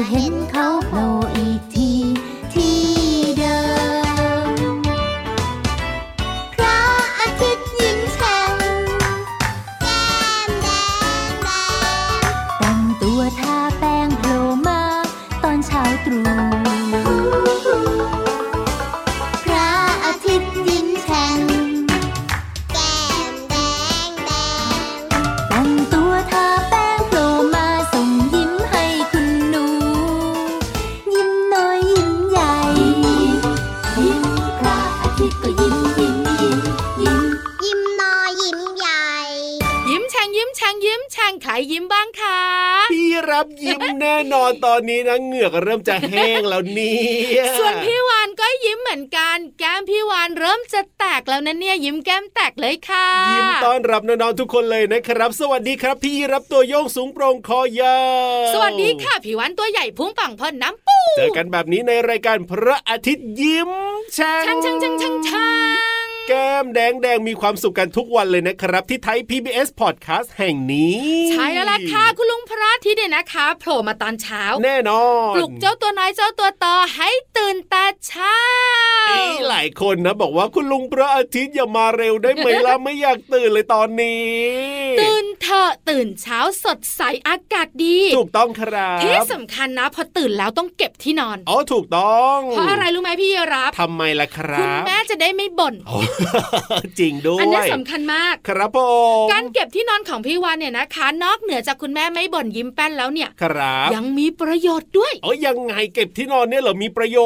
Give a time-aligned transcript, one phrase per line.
[0.00, 0.39] ก็
[41.42, 42.40] ใครยิ้มบ้างคะ
[42.92, 47.00] พี่รับยิ้มแน่นอนตอนนี้นะเหงือกเริ่มจะแห้งแล้วเนี่
[47.38, 57.98] ยส่วนพี่วานก็ยิ้มเหมือนกัน แก้มพี่วานเริ่มจะแตกแล้วนะเนี่ยยิ้มแก้มแตกเลยค่ะ ยิ้มต้อนรับน้องๆทุกคนเลยนะครับ สวัสดีครับ พี่รับตัวโยงสูงโปร่งคอยา
[58.44, 63.70] วสวัสดีค่ะพี่วานตัวใหญ่พุงปังพอนน้ำปูเจอกันแบบนี้ในรายการพระอาทิตย์ยิ้ม
[64.14, 65.48] แฉ่ช่างช่างช่างช่างช่า
[65.88, 65.89] ง
[66.32, 78.36] แก้มแดงแดงมีความสุขกันทุกวันเลยนะครับ ที่ไทย PBS Podcast แห่งนี้ ใช่แล้วล่ะค่ะคุณลุงพระอาทิตย์เนี่ยนะคะโผล่มาตอนเช้า แน่นอนปลุกเจ้าตัวน้อยเจ้าตัวโตให้ตื่นแต่เช้า
[79.08, 84.30] เอ้ยหลายคนนะบอกว่าคุณลุงพระอาทิตย์อย่ามาเร็วได้ไหมล่ะไม่อยากตื่นเลยตอนนี้
[85.00, 95.98] ตื่นเถอะตื่นเช้าสดใสอากาศดี ถูกต้องครับที่สำคัญนะ พอตื่นแล้วต้องเก็บที่นอนอ๋อถูกต้อง เพราะอะไรรู้ไหมพี่รับทำไมล่ะครัคุณบแม่จะได้ไม่บ่นโอ้
[96.98, 98.78] จริงด้วย อันนี้สำคัญมาก ครับผ
[99.24, 107.18] มการเก็บที่นอนของพี่วานเนี่ยนะคะ นอกเหนือจากคุณแม่ไม่บ่นยิ้มแป้นแล้วเนี่ย ครับ ยังมีประโยชน์ด้วยเอ้ยยังไงเก็บที่นอนเนี่ยเหรอมีประโย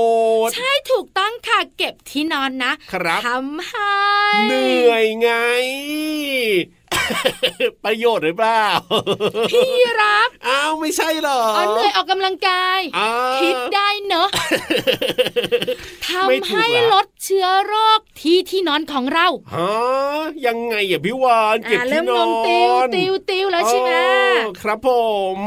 [0.46, 3.94] ชน์ ใช่ถูกต้องค่ะเก็บที่นอนนะครับทำให้
[4.48, 5.30] เหนื่อยไง
[7.84, 8.64] ประโยชน์หรือเปล่า
[9.52, 9.70] พี่
[10.00, 14.28] รับอ้าวไม่ใช่เหรออ๋อเหนื่อยออกกำลังกายอ้าวคิดได้เนอะ
[16.28, 19.70] ไม่ทำถูกให้ละลดเชื้อโรคที่ที่นอนของเราฮะ
[20.46, 24.90] ยังไงอะพี่วานเก็บอ่าที่เริ่มนงองนติวติวติวแล้วใช่ไหมอ๋อครับผ
[25.34, 25.38] ม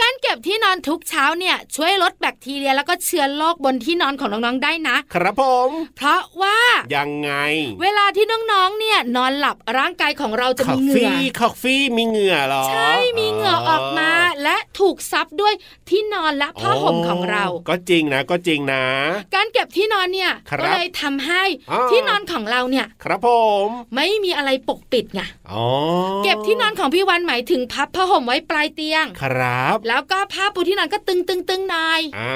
[0.00, 6.58] การเก็บที่นอนทุกเช้าเนี่ย ช่วยลดแบคทีเรียแล้วก็เชื้อโรคบนที่นอนของน้องๆได้นะ ครับผม เพราะว่า
[6.96, 7.30] ยังไง
[7.82, 14.12] เวลาที่น้องๆเนี่ยนอนหลับร่างกายของเราจะคอมีฟเหงื่ฟี่อคอฟฟี่มีเหงื่อเหรอ ใช่ มีเหงื่อออกมา
[14.42, 15.54] และถูกซับด้วย
[15.88, 18.84] ที่นอนและผ้าห่มของเรา ก็จริงนะ ก็จริงนะ
[19.34, 23.28] การเก็บที่นอนเนี่ยครับก็เลยทำำให้อ่าที่นอนของเราเนี่ย ครับผ
[23.66, 25.20] ม ไม่มีอะไรปกปิดไง
[25.52, 25.66] อ๋อ
[26.24, 32.32] เก็บที่นอนของพี่วันหมายถึงพับผ้าห่มไว้ปลายเตียง ครับ แล้วก็ผ้าปูที่นอนก็ตึงตึงตึงนายอ่า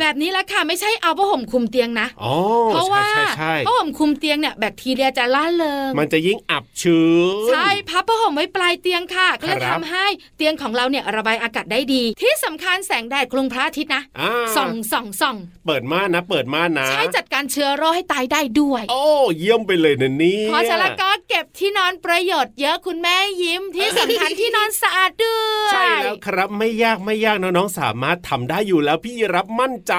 [0.00, 2.34] แบบนี้ละค่ะไม่ใช่เอาผ้าห่มคลุมเตียงนะอ๋อ
[2.70, 7.06] เพราะว่าใช่ใช่ผ้าห่มคลุมเตียงเนี่ยแบคทีเรียจะล่าเริงมันจะยิ่งอับชื้
[7.44, 15.36] นใช่พับผ้าห่มไว้ปลายเตียงค่ะก็จะครับทำให้เตียงของเราเนี่ยระบายอากาศได้ดี ที่สำคัญแสงแดดคลุมพระอาทิตย์นะอ่าส่องส่องส่อง
[15.66, 19.04] เปิดม่านนะ เปิดม่านนะ ใช้จัดการเชื้อโรคให้ตายได้ด้วย โอ้
[19.38, 29.94] เยี่ยมไปเลยนะเนี่ยเพราะฉะนั้นก็เก็บที่นอนประโยชน์เยอะคุณแม่ยิ้มที่สำคัญที่นอนสะอาดด้วยใช่แล้วครับไม่ยากไม่ยากน้องๆสามารถทำได้อยู่แล้วพี่รับมั่นใจ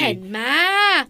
[0.00, 0.38] เห็นไหม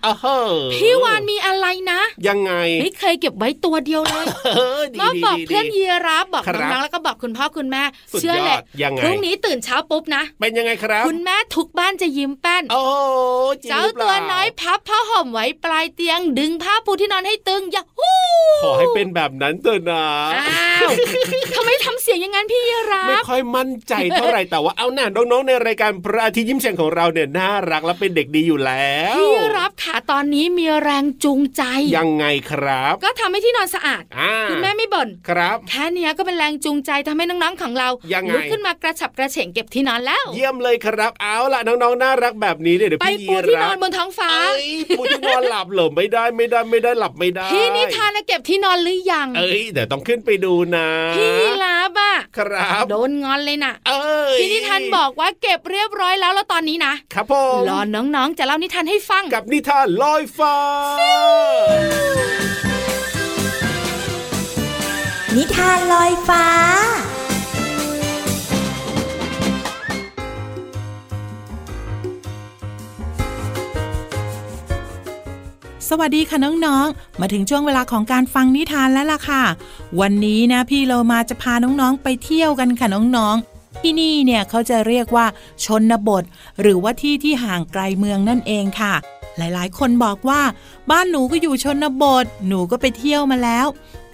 [0.05, 4.27] อ้าวเฮ้อพี่วานมีอะไรนะ ยังไง ไม่เคยเก็บไว้ตัวเดียวเลย
[4.57, 7.83] เออดีมาดีบอกดีเพื่อนดียีราฟบอกครับน้องๆแล้วก็บอกคุณพ่อคุณแม่
[8.13, 12.83] สุดเชื่อยอดแหละยังไงพรุ่งนี้ตื่นเช้าปุ๊บนะ เป็นยังไงครับ คุณแม่ทุกบ้านจะยิ้มแป้น โอ้
[13.63, 18.17] จริงเจ้าหรือปล่ตัวน้อยพับผ้าห่มไว้ปลายเตียง ดึงผ้าปูที่นอนให้ตึงอย่าฮู้
[18.63, 20.05] ขอให้เป็นแบบนั้นเถอะนะ
[20.35, 20.91] อ้าว
[21.55, 31.63] ทำไมทำเสียงอย่างนั้นพี่ยีราไม่ฟค่อยมั่นใจเท่าไหร่แต่ว่าเอาหน่าน้องๆในรายการพระอาทิตย์ยิ้มแฉ่งของเราเนี่ยน่ารักและเป็นเด็กดีอยู่แล้วพี่ยีรับขาตอนนี้มีแรงจูงใจ
[31.97, 44.67] ยังไงครับ ก็ทำให้ที่นอนสะอาดอ่าคุณแม่ไม่บ่นครับแค่เนี้ยก็เป็นแรงจูงใจทำให้น้องๆของเรายังไงลุกขึ้นมากระฉับกระเฉงเก็บที่นอนแล้ว เยี่ยมเลยครับเอาล่ะน้องๆน่ารักแบบนี้เนี่ยเดี๋ยวไปพี่ปูยีที่นรัอนบบนท้องฟ้าเอ้ย
[44.99, 60.57] ปูที่นอนหลับเหรอไม่ได้ไม่ได้ไม่ได้หลับไม่ได้พี่นิทานนะเก็บที่นอนหรือยัง เอ้ยเดี๋ยวต้องขึ้นไปดูนะพี่ยีราบอะครับโดนงอนเลยน่ะเอ้ยพี่นิทานบอกว่าเก็บเรียบร้อยแล้วแล้วตอนนี้นะครับผมรอน้องๆจะเล่านิทานให้ฟังกับนิทานลอยฟ้า
[65.37, 66.45] นิทานลอยฟ้า
[75.89, 79.43] สวัสดีค่ะน้องๆ มาถึงช่วงเวลาของการฟังนิทานแล้วล่ะค่ะ
[80.01, 85.27] วันนี้นะพี่เรามาจะพาน้องๆไปเที่ยวกันค่ะน้องๆ ที่นี่เนี่ยเขาจะเรียกว่า
[85.65, 86.25] ชนบท
[86.61, 88.95] หรือว่าที่ที่ห่างไกลเมืองนั่นเองค่ะ
[89.39, 90.41] หลายๆ คนบอกว่า
[90.91, 93.67] บ้านหนูก็อยู่ชนบท หนูก็ไปเที่ยวมาแล้ว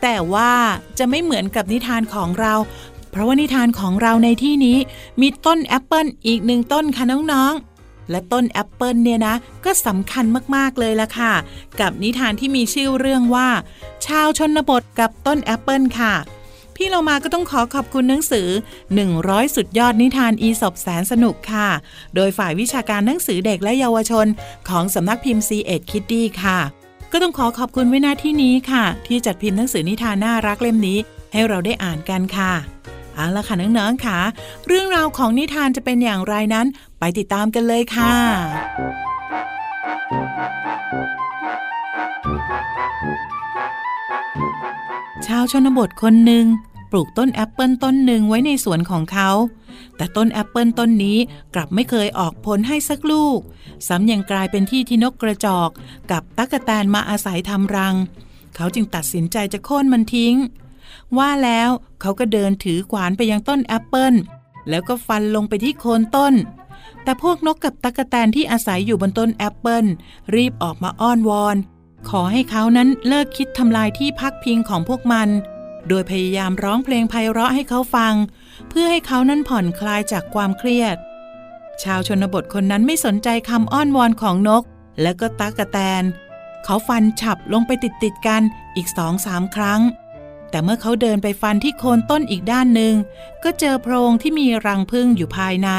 [0.03, 0.53] แต่ว่า
[0.99, 2.55] จะไม่เหมือนกับนิทานของเรา
[3.11, 4.79] เพราะว่านิทานของเราในที่นี้
[5.21, 9.35] มีต้นแอปเปิลอีกหนึ่งต้นค่ะน้องๆ และต้นแอปเปิลเนี่ยนะ
[9.65, 11.33] ก็สำคัญมากๆเลยละค่ะ
[11.81, 13.49] กับนิทานที่มีชื่อเรื่องว่า
[14.07, 16.15] ชาวชนบทกับต้นแอปเปิลค่ะ
[16.77, 18.49] ที่เอามาก็ต้องขอขอบคุณหนังสือ
[19.03, 21.69] 100 สุดยอดนิทานอีสบแสนสนุกค่ะ
[22.15, 24.27] โดยฝ่ายวิชาการหนังสือเด็กและเยาวชน
[24.69, 26.59] ของสำนักพิมพ์ C ีเอ็ดคิดดี้ค่ะ
[27.13, 30.99] ก็ต้องขอขอบคุณไว้หน้าที่นี้ค่ะ ที่จัดพิมพ์หนังสือนิทานน่ารักเล่มนี้
[31.33, 32.53] ให้เราได้อ่านกันค่ะ
[33.15, 34.19] เอาละค่ะน้องๆค่ะ
[34.67, 36.67] เรื่องราวของนิทานจะเป็นอย่างไรนั้น
[36.99, 38.15] ไปติดตามกันเลยค่ะ
[45.27, 46.45] ชาวชนบทคนหนึ่ง
[46.91, 49.31] ปลูกต้นแอปเปิลต้นหนึ่งไว้ในสวนของเขา
[49.97, 51.19] แต่ต้นแอปเปิลต้นนี้
[51.55, 53.39] กลับไม่เคยออกผลให้สักลูก
[53.87, 55.71] ซ้ำยังกลายเป็นที่ที่นกกระจอก
[56.11, 57.95] กับตั๊กแตนมาอาศัยทำรัง
[58.57, 60.35] เขาจึงตัดสินใจจะโค่นมันทิ้ง
[61.19, 61.71] ว่าแล้ว
[62.01, 64.15] เขาก็เดินถือขวานไปยังต้นแอปเปิล
[64.69, 66.35] แล้วก็ฟันลงไปที่โคนต้น
[67.03, 69.85] แต่พวกนกกับตั๊กแตนที่อาศัยอยู่บนต้นแอปเปิล
[70.35, 71.57] รีบออกมาอ้อนวอน
[72.09, 75.29] ขอให้เขานั้นเลิกคิดทำลายที่พักพิงของพวกมัน
[75.89, 78.15] โดยพยายามร้องเพลงไพเราะให้เขาฟัง
[78.69, 80.97] เพื่อให้เขานั้นผ่อนคลายจากความเครียด
[81.83, 84.63] ชาวชนบทคนนั้นไม่สนใจคำอ้อนวอนของนก
[85.03, 86.05] และก็ตั๊กแตน
[86.65, 88.43] เขาฟันฉับลงไปติดติดๆกัน
[88.77, 89.81] อีกสองสามครั้ง
[90.51, 92.95] แต่เมื่อเขาเดินไปฟันที่โคนต้นอีกด้านหนึ่ง
[93.45, 95.71] ก็เจอโพรงที่มีรังผึ้งอยู่ภายใน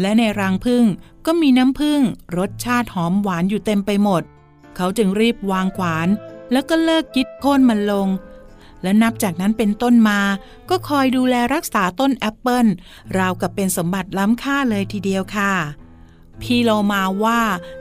[0.00, 0.84] และในรังผึ้ง
[1.26, 2.00] ก็มีน้ำผึ้ง
[2.36, 4.22] รสชาติหอมหวานอยู่เต็มไปหมด
[4.76, 6.08] เขาจึงรีบวางขวาน
[6.52, 8.08] แล้วก็เลิกคิดโค่นมันลง
[8.82, 10.20] และนับจากนั้นเป็นต้นมา
[10.70, 12.66] ก็คอยดูแลรักษาต้นแอปเปิล
[13.18, 15.52] ราวกับเป็นสมบัติล้ำค่าเลยทีเดียวค่ะ
[16.42, 17.40] พี่โลมาว่า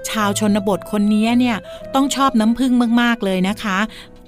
[0.10, 1.58] ชาวชนบทคนนี้เนี่ย
[1.94, 3.78] ต้องชอบน้ำผึ้งมาก ๆ เลยนะคะ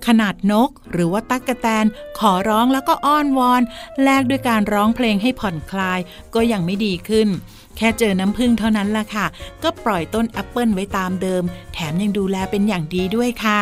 [0.08, 1.86] ขนาดนกหรือว่าตั๊กแตน
[2.20, 3.62] ขอร้องแล้วก็อ้อนวอน
[4.04, 6.00] แลกด้วยการร้องเพลงให้ผ่อนคลาย
[6.36, 7.28] ก็ยังไม่ดีขึ้น
[7.78, 9.26] แค่เจอน้ำผึ้งเท่านั้นล่ะค่ะ
[9.64, 13.62] ก็ปล่อยต้นแอปเปิลไว้ตามเดิม แถมยังดูแลเป็นอย่างดีด้วยค่ะ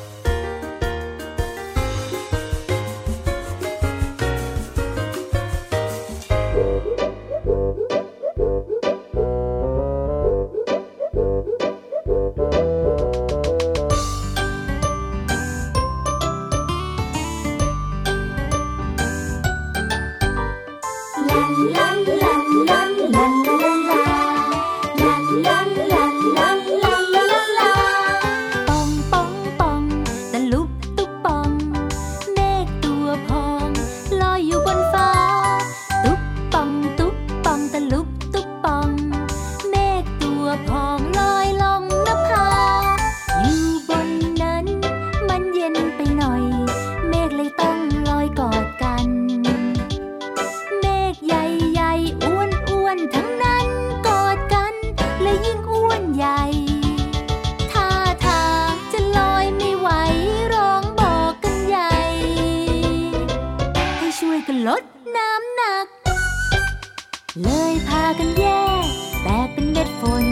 [67.39, 68.45] เลยพากันแย
[68.83, 68.85] ก
[69.23, 70.25] แตกเป็นเม็ดฝน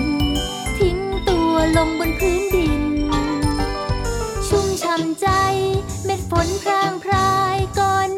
[0.77, 0.97] ทิ้ง
[1.29, 2.83] ตัวลงบนพื้นดิน
[4.47, 5.27] ชุ่มช่ำใจ
[6.05, 8.09] เม็ดฝนพรางพรายก่อน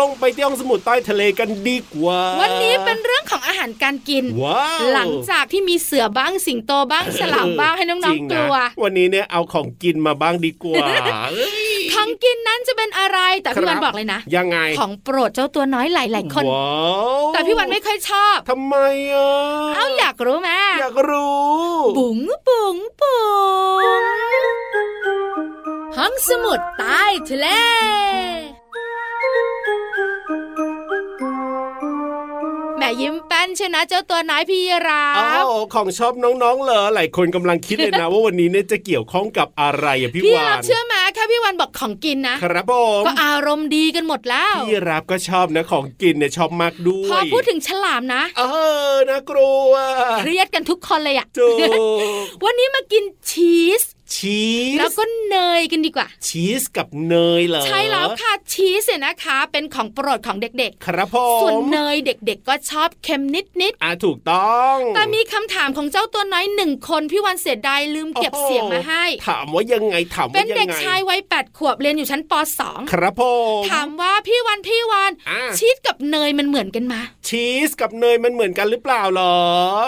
[0.00, 10.86] ลลงไปที่ห้องสมุดใต้ทะเลกันดีกว่า วันนี้เป็นเรื่องของอาหารการกินว้าวหลังจากที่มีเสือบ้างสิงโตบ้างฉลามบ้างให้น้จองริๆกลัวนะวันนี้เนี่ยเอาของกินมาบ้างดีกว่า
[11.30, 16.70] เอ้ยของกินนั้นจะเป็นอะไรแต่พี่ครับวันบอกเลยนะ ยังไงของโปรดเจ้าตัวน้อยหลายๆคนว้า
[17.20, 18.76] วแต่พี่วันไม่ค่อยชอบทำไม
[19.12, 19.30] อะ
[19.74, 21.50] เอ้าอยากรู้ไหมอยากรู้
[21.98, 23.20] บุ๋งบุ๋งบุ๋
[24.00, 24.02] ง
[25.96, 27.46] ห้องสมุดใต้ทะเล
[32.80, 48.42] แม่ยิ้มแป้นชนะเจ้าตัวน้อยพี่ราอ้าบวของชอบน้องๆเหรอหลายคนกำลังคิดเลยนะ ว่าวันนี้เนี่ยจะเกี่ยวข้องกับอะไรอะพี่พี่วารับนเชื่อไหมแค่พี่วันบอกของกินนะครับผมก็อารมณ์ดีกันหมดแล้วพี่รับก็ชอบนะของกินเนี่ยชอบมากด้วยพอพูดถึงฉลามนะ เอ
[48.92, 49.72] อนะกลัว
[50.18, 51.48] เครียดกันทุกคนเลยอะจู
[52.44, 53.82] วันนี้มากินชีส
[54.16, 54.42] ชี
[54.74, 73.22] สแล้วก็เนยกันดีกว่า ชีสกับเนยเหรอ ใช่แล้วค่ะชีสเนี่ยนะคะ เป็นของโปรดของเด็กครับผๆส่วนมเนยเด็กๆ ก็ชอบเค็มนิดอะถูกต้องๆแต่มีคำถามของเจ้าตัวน้อยหนึ่งคนพี่วันเสียดายลืมเก็บโอ้โหเสียงมาให้ ถามว่ายังไงถามเป็ว่านยังไงเด็กชายวัยแปดขวบเรียนอยู่ชั้นป .2 ครับผ
[73.60, 76.94] มถามว่าพี่วันพี่วันอะชีสกับเนยมันเหมือนกันไหม
[77.28, 79.36] ชีสกับเนยมันเหมือนกันหรือเปล่าเหรอ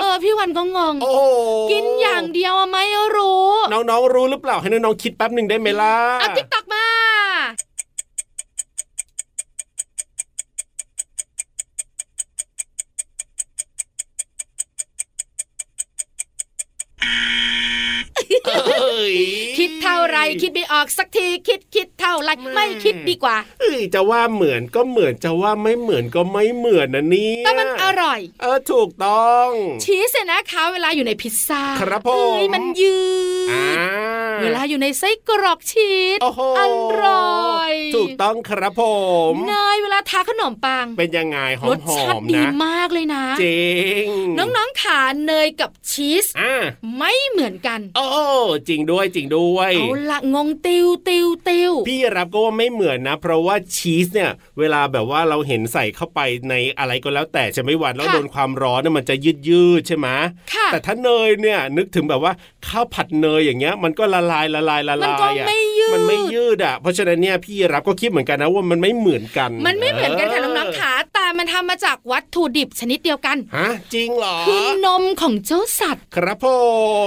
[0.00, 1.23] เออพี่วันก็งงโอ้โห
[1.71, 2.85] กินอย่างเดียวอะไม่
[3.17, 6.57] รู้ น้องๆรู้หรือเปล่าให้น้องๆคิดแป๊บหนึ่งได้ไหมล่ะเอาติ๊กต
[20.43, 29.49] คิดไม่ออกสักทีคิดคิดเท่าไรไม่คิดดีกว่าเอ้ยจะว่าเหมือนก็เหมือนจะว่าไม่เหมือนก็ไม่เหมือนนะเนี่ยแต่มันอร่อย เออถูกต้อง
[29.85, 32.97] ชีสเนี่ยนะคะเวลาอยู่ในพิซซ่าครับผมเอ้ยมันยื
[33.52, 36.62] อ่าดเวลาอยู่ในไส้กรอกชีสโอ้โหอ
[37.02, 37.25] ร่
[37.55, 38.83] อย ถูกต้องครับผ
[39.33, 44.05] มเนยเวลาทาขนมปัง เป็นยังไงหอรมสหอชาติมดีนะมากเลยนะจริง
[44.38, 46.55] น้องๆขาเนยกับชีสอ่า
[46.99, 48.07] ไม่เหมือนกัน โอ้
[48.69, 60.09] จริงด้วยจริงด้วยเอาละงงติวติวติวพี่รับก็ว่าไม่เหมือนนะ เพราะว่าชีสเนี่ย เวลาแบบว่าเราเห็นใส่เข้าไปในอะไรก็แล้วแต่จะไม่หวานแล้วโดนความร้อนเนี่ยมันจะยืดยืดๆใช่ไหม
[60.52, 62.33] ค่ะแต่ถ้าเนยเนี่ยนึกถึงแบบว่า
[62.66, 70.91] ข้าวผัดเนยอย่างเงี้ย มันก็ละลายละลายละมันลาก็ยอะไม่ยืดมันไม่ยืดอะเพราะฉะนั้นเนี่ยพี่รับก็คิดเหมือนกันนะว่ามันไม่เหมือนกัน มันไม่เหมือนกันค่ะน้องๆขาแต่
[71.38, 76.46] มันมันทำมาจากวัตถุดิบชนิดเดียวกันฮะจริงเหรอคือนมของเจ้าสัตว์ ครับผ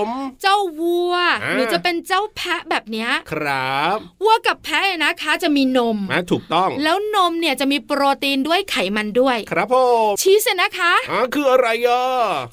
[0.05, 0.07] ม
[0.41, 1.13] เจ้าวัว
[1.43, 9.75] อ่าหรือจะเป็นเจ้าแพะแบบเนี้ยครับวัวกับแพะเนี่ยนะคะจะมีนมอะถูกต้อง แล้วนมเนี่ยจะมีโปรตีนด้วยไขมันด้วย ครับผ
[10.09, 12.03] มชีสเนี่ยนะคะอ่าคืออะไรอะ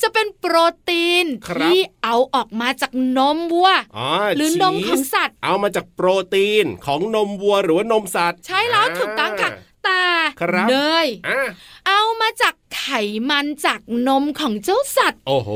[0.03, 0.57] จะเป็นโปร
[0.89, 9.51] ตีนครับที่เอาออกมาจากนมวัวอ๋อหรือนมของชีสสัตว์ เอามาจากโปรตีนของนมวัวหรือว่านมสัตว์ ใช่แล้วถูกต้องค่ะ
[9.85, 10.05] แต่
[10.41, 11.47] ครับเนยอะ
[11.89, 12.89] เอามาจากไข
[13.31, 15.51] มันจากนมของเจ้าสัตว์ โอ้โห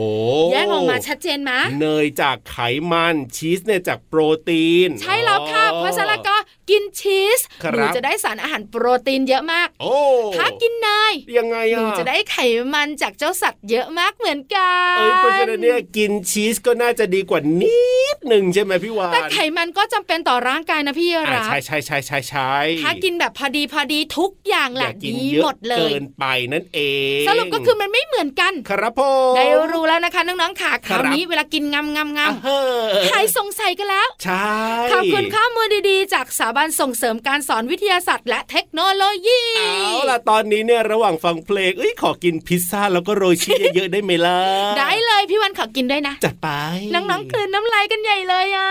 [0.52, 2.58] แยกออกมาชัดเจนไหมเนยจากไข
[2.92, 6.35] มันชีสเนี่ยจากโปรตีน ใช่แล้วค่ะอ๋อเพราะฉะนั้นก็
[6.70, 9.96] กินชีสครับหนูจะได้สารอาหารโปรตีนเยอะมากโอ้
[10.36, 12.36] ถ้ากินเนยยังไงหอะนูจะได้ไข
[12.74, 17.78] มันจากเจ้าสัตว์เยอะมากเหมือนกันเอ้ยเพราะฉะนั้นเนี่ยกินชีสก็น่าจะดีกว่านิ
[18.16, 26.80] ดหนึ่งใช่ไหมพี่วานแต่ไขมันก็จำเป็นต่อร่างกายนะพี่อะรับใช่ใช่ใช่ใช่ใช่ถ้ากินแบบพอดีพอดีทุกอย่างแหอย่าละกินดีเยอะหมดเลยเกินไปนั่นเอ
[27.22, 29.00] งสรุปก็คือมันไม่เหมือนกัน ครับผ
[29.32, 34.48] มได้รู้แล้วนะคะน้องๆค่ะคครัราบวนี้เวลากินงำงำงอะเฮ้ำใครสงสัยกันแล้วใช่
[34.92, 44.38] ขอบคุณข้อมูลดีๆ จากสถาบันส่งเสริมการสอนวิทยาศาสตร์และเทคโนโลยีเอาล่ะตอนนี้เนี่ยระหว่างฟังเพลงเอ้ยขอกินพิซซ่าแล้วก็โรยชีสเยอะๆได้ไหมล่ะ
[44.78, 46.48] ได้เลยพี่วันขอกินด้วยนะจัดไป
[46.94, 48.70] น้องๆกลืนน้ำลายกันใหญ่เลยอะ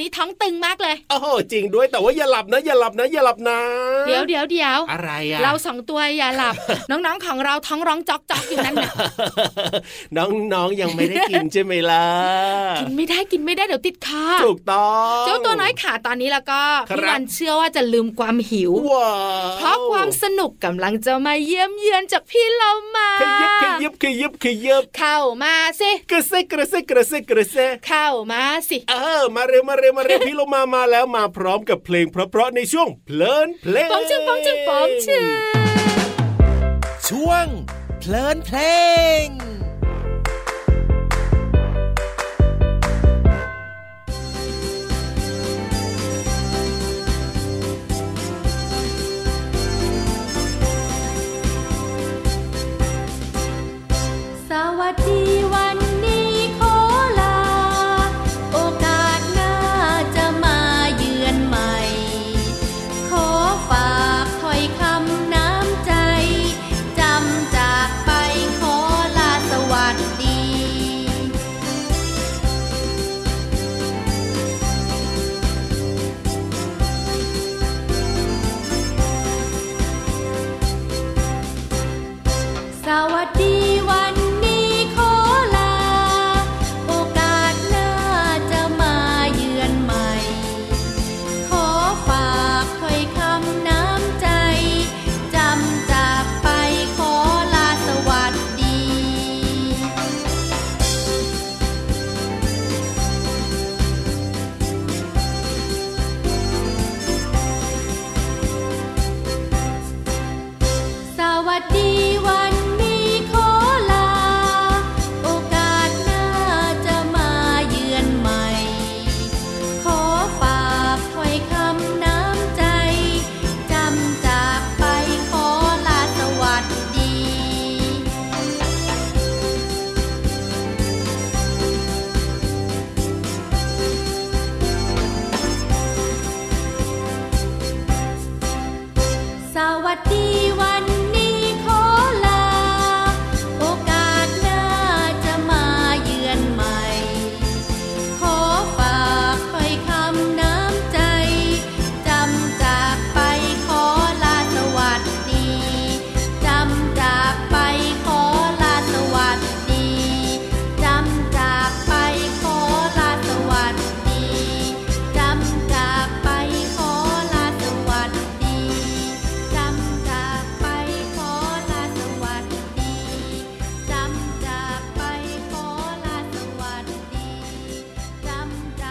[0.00, 3.58] นี้ท้องตึงมากเลย โอ้โหจริงด้วยแต่ว่าอย่าหลับนะอย่าหลับนะอย่าหลับนะ
[4.06, 6.54] เดี๋ยวเดี๋ยวเดี๋ยวอะไรอะเราสองตัวอย่าหลับ
[6.90, 8.92] น้องๆของเราท้องร้องจอกจอกอยู่นั่นน่ะ
[10.16, 12.04] น้องๆยังไม่ได้กินใช่ไหมล่ะ
[12.80, 14.90] กินไม่ได้กินไม่ได้เดี๋ยวติดคอถูกต้อ
[15.22, 19.12] งเจ้าตัวน้อยขาตอนนี้แล้วก็ครับพี่วันเชื่อว่าจะลืมความหิวว้า
[19.46, 27.56] วเพราะความสนุกกำลังจะมาเยี่ยมเยือนจากพี่เรามาขยิบขยิบขยิบขยิบเข้ามาสิกระเซกระเซกระเซกระเซ
[27.86, 35.24] เข้ามาสิ เออมาเร็วมาเร็วมาเร็วพี่โลมามาแล้วมาพร้อมกับเพลงเพราะๆในช่วงเพลินเพลงปองชึงปองชึงปองชึง
[37.08, 37.46] ช่วง
[38.00, 38.58] เพลินเพล
[39.24, 39.26] ง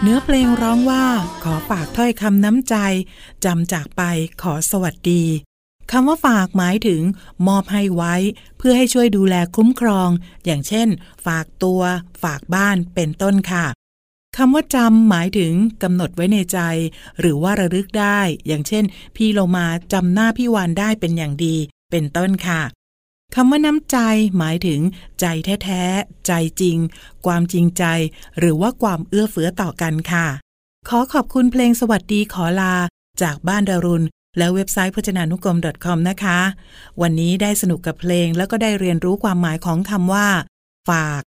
[0.04, 1.06] เนื้อเพลงร้องว่า
[1.44, 2.76] ขอฝากถ้อยคำน้ำใจ
[3.46, 4.02] จำจากไป
[4.42, 5.24] ขอสวัสดี
[5.92, 7.02] คำว่าฝากหมายถึง
[7.48, 8.16] มอบให้ไว้
[8.58, 10.10] เพื่อให้ช่วยดูแลคุ้มครอง
[10.46, 10.88] อย่างเช่น
[11.26, 11.82] ฝากตัว
[12.24, 13.66] ฝากบ้านเป็นต้นค่ะ
[14.38, 16.60] คำว่าจำหมายถึงกำหนดไว้ในใจ
[17.20, 18.84] หรือว่าระลึกได้ อย่างเช่น
[19.16, 21.56] พี่โลมาจำหน้าพี่วานได้เป็นอย่างดี
[21.92, 22.62] เป็นต้นค่ะ
[23.36, 23.98] คำว่าน้ำใจ
[24.38, 24.80] หมายถึง
[25.20, 25.26] ใจ
[25.63, 26.78] แท้ๆ ใจจริง
[27.26, 27.84] ความจริงใจ
[28.39, 30.28] หรือว่าความเอื้อเฟื้อต่อกันค่ะ
[30.89, 32.76] ขอขอบคุณเพลงสวัสดีขอลา
[33.22, 34.06] จากบ้านดารุณ
[34.38, 36.39] และเว็บไซต์พจนานุกรม .com นะคะ
[37.02, 40.28] วันนี้ได้สนุกกับเพลงแล้วก็ได้เรียนรู้ความหมายของคำว่า
[40.89, 41.22] ฝาก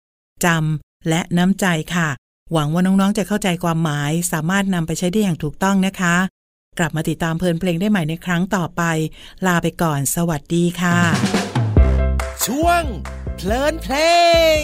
[0.45, 2.09] จำและน้ำใจค่ะ
[2.53, 6.15] หวังว่าน้องๆ จะเข้าใจความหมาย สามารถนำไปใช้ได้อย่างถูกต้องนะคะ
[6.79, 8.81] กลับมาติดตามเพลินเพลงได้ใหม่ในครั้งต่อไป
[9.45, 11.38] ลาไปก่อน สวัสดีค่ะ
[12.47, 12.83] ช่วง
[13.35, 13.95] เพลินเพล
[14.61, 14.63] ง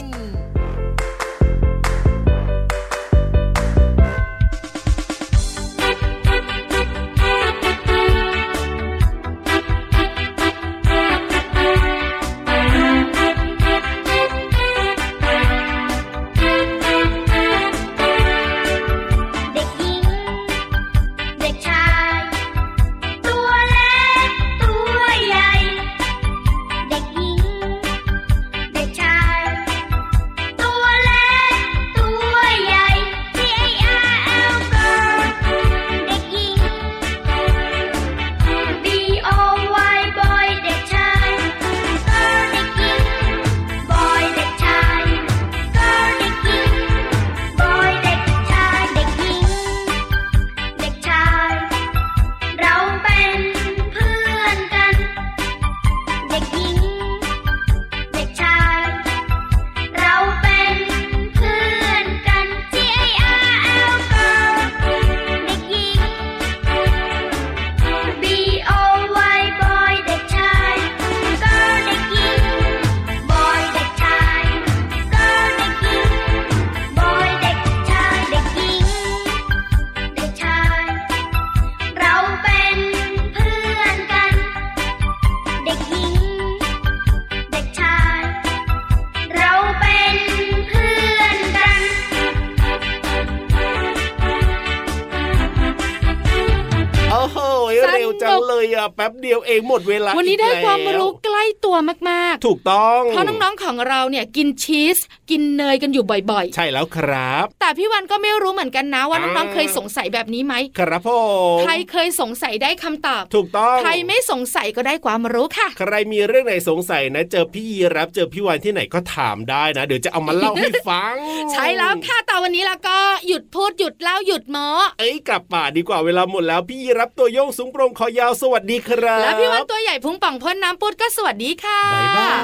[98.49, 101.75] เลยอะแป๊บเดียวเองหมดเวลาวันนี้ได้อีกความแล้รู้ใกล้ตัว
[102.10, 104.97] มากถูกต้องๆเพราะน้องๆของเราเนี่ยกินชีส
[105.30, 111.10] กินเนยกันอยู่บ่อยใช่แล้วครับๆแต่พี่วันก็ไม่รู้เหมือนกันนะว่าน้องอ่าๆเคยสงสัยแบบนี้ไหมครับผ
[111.56, 121.15] มใครเคยสงสัยได้คำตอบ ถูกต้อง ใครไม่สงสัยก็ได้ความรู้ค่ะ ใครมีเรื่องไหนสงสัยนะ เจอพี่ยีรับเจอพี่วันที่ไหนก็ถามได้นะ เดี๋ยวจะเอามาเล่าให้ฟัง
[121.51, 122.97] ใช่แล้วค่ะแต่วันนี้แล้วก็
[123.28, 124.67] หยุดพูดหยุดเล่าหยุดหมอ
[124.99, 132.44] เอ้ยกลับป่าดีกว่าเวลาหมดแล้วพี่ยีรับตัวโยงสูงโปรงคอยาวสวัสดีครับ แล้วพี่วันตัวใหญ่พุงป่องพ่นน้ำปุดก็สวัสดีค่ะบ๊ายบาย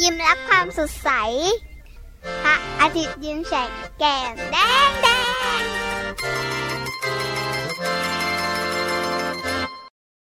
[0.00, 1.10] ยิ้มรับความสดใส
[2.42, 4.56] พระอาทิตย์ยิ้มแฉกแก้มแด
[4.88, 5.08] งแด
[5.60, 5.62] ง